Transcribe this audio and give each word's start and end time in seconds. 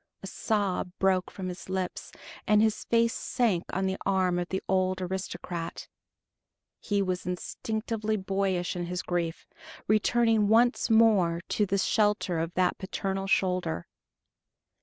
A 0.23 0.25
sob 0.25 0.91
broke 0.97 1.29
from 1.29 1.47
his 1.47 1.69
lips, 1.69 2.11
and 2.47 2.59
his 2.59 2.85
face 2.85 3.13
sank 3.13 3.65
on 3.71 3.85
the 3.85 3.99
arm 4.03 4.39
of 4.39 4.49
the 4.49 4.63
old 4.67 4.99
aristocrat, 4.99 5.87
he 6.79 7.03
was 7.03 7.27
instinctively 7.27 8.17
boyish 8.17 8.75
in 8.75 8.87
his 8.87 9.03
grief, 9.03 9.45
returning 9.87 10.47
once 10.47 10.89
more 10.89 11.39
to 11.49 11.67
the 11.67 11.77
shelter 11.77 12.39
of 12.39 12.51
that 12.55 12.79
paternal 12.79 13.27
shoulder. 13.27 13.85